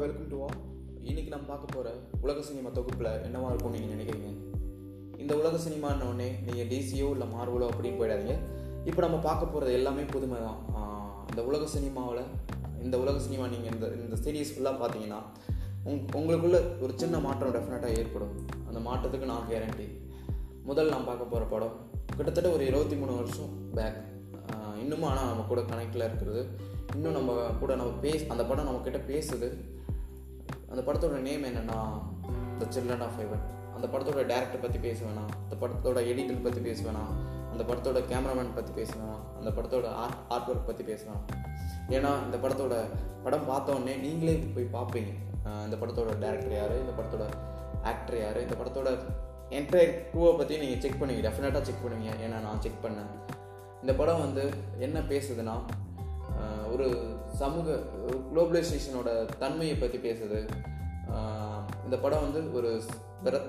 [0.00, 0.46] வா
[1.08, 1.88] இன்னைக்கு நம்ம பார்க்க போகிற
[2.24, 4.28] உலக சினிமா தொகுப்பில் என்னவா இருக்கும்னு நீங்கள் நினைக்கிறீங்க?
[5.22, 8.34] இந்த உலக சினிமான்னொடனே நீங்கள் டிசியோ இல்லை மார்வலோ அப்படின்னு போயிடாதீங்க.
[8.88, 10.60] இப்போ நம்ம பார்க்க போகிறது எல்லாமே புதுமை தான்
[11.30, 12.22] இந்த உலக சினிமாவில்
[12.84, 15.20] இந்த உலக சினிமா நீங்கள் இந்த இந்த சீரீஸ் ஃபுல்லாக பார்த்தீங்கன்னா
[15.90, 18.32] உங் உங்களுக்குள்ள ஒரு சின்ன மாற்றம் டெஃபினட்டாக ஏற்படும்.
[18.68, 19.88] அந்த மாற்றத்துக்கு நான் கேரண்டி
[20.70, 21.76] முதல் நான் பார்க்க போகிற படம்
[22.16, 24.00] கிட்டத்தட்ட ஒரு இருபத்தி மூணு வருஷம் பேக்
[24.84, 26.42] இன்னுமும் ஆனால் நம்ம கூட கனெக்டில் இருக்கிறது.
[26.94, 29.48] இன்னும் நம்ம கூட நம்ம பேச அந்த படம் நம்மக்கிட்ட பேசுது.
[30.72, 31.78] அந்த படத்தோட நேம் என்னென்னா
[32.60, 33.44] த சில்ட்ரன் ஆஃப் ஹெவன்
[33.76, 37.12] அந்த படத்தோட டேரக்டர் பற்றி பேச வேணாம் அந்த படத்தோட எடிட்டர் பற்றி பேச வேணாம்
[37.52, 41.22] அந்த படத்தோட கேமராமேன் பற்றி பேச வேணாம் அந்த படத்தோட ஆர்ட் ஆர்ட் ஒர்க் பற்றி பேசலாம்
[41.96, 42.74] ஏன்னா இந்த படத்தோட
[43.24, 45.12] படம் பார்த்த உடனே நீங்களே போய் பார்ப்பீங்க.
[45.66, 47.24] இந்த படத்தோட டேரக்டர் யார் இந்த படத்தோட
[47.90, 48.88] ஆக்டர் யார் இந்த படத்தோட
[49.58, 51.24] என்டையர் க்ரூவை பற்றி நீங்கள் செக் பண்ணுவீங்க.
[51.26, 52.12] டெஃபினட்டாக செக் பண்ணுவீங்க.
[52.24, 53.10] ஏன்னா நான் செக் பண்ணேன்.
[53.82, 54.44] இந்த படம் வந்து
[54.86, 55.56] என்ன பேசுதுன்னா
[56.72, 56.86] ஒரு
[57.40, 57.76] சமூக
[58.32, 59.08] குளோபலைசேஷனோட
[59.42, 60.40] தன்மையை பற்றி பேசுது.
[61.86, 62.70] இந்த படம் வந்து ஒரு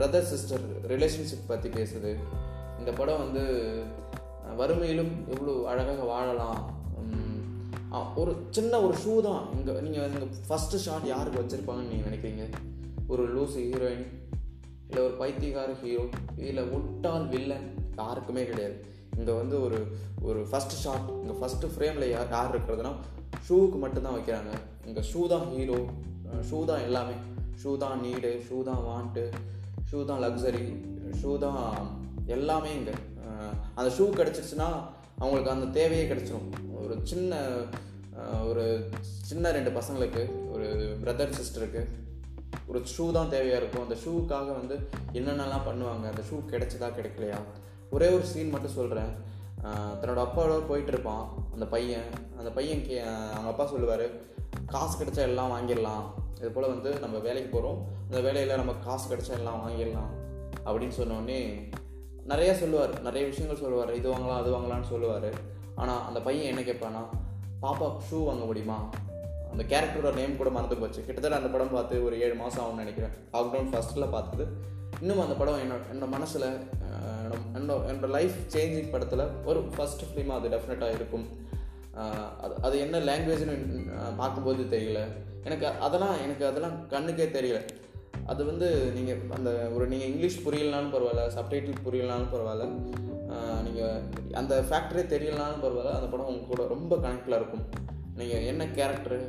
[0.00, 2.12] பிரதர் சிஸ்டர் ரிலேஷன்ஷிப் பற்றி பேசுது.
[2.80, 3.44] இந்த படம் வந்து
[4.60, 6.62] வறுமையிலும் எவ்வளோ அழகாக வாழலாம்.
[8.20, 9.42] ஒரு சின்ன ஒரு ஷூ தான்.
[9.56, 12.44] இங்கே நீங்கள் இங்கே ஃபஸ்ட்டு ஷாட் யாருக்கு வச்சுருப்பாங்கன்னு நீங்கள் நினைக்கிறீங்க?
[13.12, 14.06] ஒரு லூஸ் ஹீரோயின்
[14.88, 16.04] இல்லை ஒரு பைத்தியகார ஹீரோ
[16.48, 17.68] இல்லை உட்டால் வில்லன்
[18.00, 18.76] யாருக்குமே கிடையாது.
[19.18, 19.78] இங்கே வந்து ஒரு
[20.28, 22.92] ஒரு ஃபஸ்ட்டு ஷாட் இங்கே ஃபஸ்ட்டு ஃப்ரேமில் யார் யார் இருக்கிறதுனா
[23.46, 24.52] ஷூவுக்கு மட்டும்தான் வைக்கிறாங்க.
[24.88, 25.78] இங்கே ஷூ தான் ஹீரோ
[26.50, 27.16] ஷூ தான் எல்லாமே.
[27.62, 29.24] ஷூ தான் நீடு ஷூ தான் வாண்ட்டு
[29.90, 30.66] ஷூ தான் லக்ஸரி
[31.20, 31.58] ஷூ தான்
[32.36, 32.94] எல்லாமே இங்கே.
[33.78, 34.68] அந்த ஷூ கிடச்சிருச்சுன்னா
[35.22, 36.48] அவங்களுக்கு அந்த தேவையே கிடச்சிரும்.
[36.82, 37.42] ஒரு சின்ன
[38.48, 38.64] ஒரு
[39.28, 40.22] சின்ன ரெண்டு பசங்களுக்கு
[40.54, 40.66] ஒரு
[41.02, 41.82] பிரதர் சிஸ்டருக்கு
[42.70, 43.84] ஒரு ஷூ தான் தேவையாக இருக்கும்.
[43.86, 44.76] அந்த ஷூவுக்காக வந்து
[45.18, 46.04] என்னென்னலாம் பண்ணுவாங்க?
[46.12, 47.38] அந்த ஷூ கிடைச்சதா கிடைக்கலையா?
[47.94, 49.12] ஒரே ஒரு சீன் மட்டும் சொல்கிறேன்
[50.00, 52.08] தன்னோட அப்பாவோட போயிட்டு இருப்பான் அந்த பையன்
[52.40, 52.96] அந்த பையன் கே
[53.36, 54.06] அவங்க அப்பா சொல்லுவார்
[54.72, 56.04] காசு கிடைச்சா எல்லாம் வாங்கிடலாம்.
[56.40, 57.78] இது போல் வந்து நம்ம வேலைக்கு போகிறோம்
[58.08, 60.10] அந்த வேலையில் நம்ம காசு கிடைச்சா எல்லாம் வாங்கிடலாம்.
[60.66, 61.38] அப்படின்னு சொன்னோடனே
[62.32, 62.92] நிறைய சொல்லுவார்.
[63.06, 63.92] நிறைய விஷயங்கள் சொல்லுவார்.
[64.00, 65.30] இது வாங்கலாம் அது வாங்கலாம்னு சொல்லுவார்.
[65.82, 67.02] ஆனால் அந்த பையன் என்ன கேட்பானா
[67.64, 68.78] பாப்பா ஷூ வாங்க முடியுமா?
[69.52, 71.00] அந்த கேரக்டரோட நேம் கூட மறந்து போச்சு.
[71.06, 73.14] கிட்டத்தட்ட அந்த படம் பார்த்து ஒரு ஏழு மாதம் ஆகும்னு நினைக்கிறேன்.
[73.34, 74.46] லாக்டவுன் ஃபஸ்ட்டில் பார்த்தது.
[75.02, 76.48] இன்னும் அந்த படம் என்னோட என்னோட மனசில்
[77.58, 81.26] என்னோட என்னோட லைஃப் சேஞ்சிங் படத்தில் ஒரு ஃபஸ்ட் ஃபிலிமாக அது டெஃபினட்டாக இருக்கும்.
[82.44, 83.56] அது அது என்ன லாங்குவேஜ்னு
[84.20, 85.00] பார்க்கும்போது தெரியல.
[85.48, 87.60] எனக்கு அதெல்லாம் எனக்கு அதெல்லாம் கண்ணுக்கே தெரியல.
[88.32, 92.66] அது வந்து நீங்கள் அந்த ஒரு நீங்கள் இங்கிலீஷ் புரியலனாலும் பரவாயில்ல சப்டைட்டில் புரியலனாலும் பரவாயில்ல.
[93.66, 94.02] நீங்கள்
[94.40, 97.64] அந்த ஃபேக்டரே தெரியலனாலும் பரவாயில்ல அந்த படம் உங்க கூட ரொம்ப கனெக்டில் இருக்கும்.
[98.20, 99.20] நீங்கள் என்ன கேரக்டரு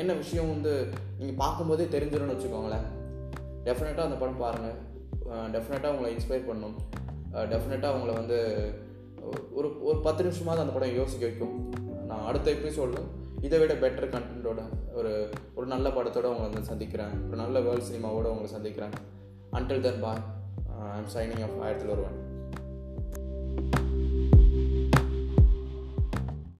[0.00, 0.72] என்ன விஷயம் வந்து
[1.18, 2.86] நீங்கள் பார்க்கும்போதே தெரிஞ்சிடும்னு வச்சுக்கோங்களேன்.
[3.66, 4.78] டெஃபினட்டாக அந்த படம் பாருங்கள்
[5.54, 6.76] டெஃபினட்டாக உங்களை இன்ஸ்பயர் பண்ணும்.
[7.52, 8.38] டெஃபினட்டாக உங்களை வந்து
[9.58, 11.54] ஒரு ஒரு பத்து நிமிஷமாவது அந்த படம் யோசிக்க வைக்கும்.
[12.08, 13.06] நான் அடுத்த எபிசோடில்
[13.46, 14.60] இதை விட பெட்டர் கண்டென்ட்டோட
[14.98, 15.12] ஒரு
[15.54, 17.14] ஒரு நல்ல படத்தோடு உங்களை வந்து சந்திக்கிறேன்.
[17.28, 18.94] ஒரு நல்ல வேர்ல்ட் சினிமாவோடு உங்களை சந்திக்கிறேன்.
[19.58, 20.22] Until then bye
[20.98, 22.16] I'm signing off Aayirathil Oruvan